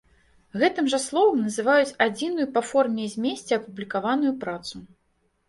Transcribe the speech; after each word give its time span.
Гэтым 0.61 0.87
жа 0.93 0.99
словам 1.07 1.43
называюць 1.47 1.97
адзіную 2.07 2.47
па 2.57 2.65
форме 2.71 3.01
і 3.09 3.13
змесце 3.15 3.53
апублікаваную 3.61 4.33
працу. 4.47 4.75